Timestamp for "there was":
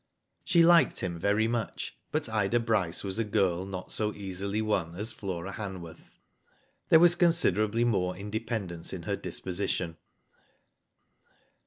6.89-7.13